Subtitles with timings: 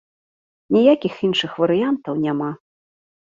[0.75, 2.51] Ніякіх іншых варыянтаў няма.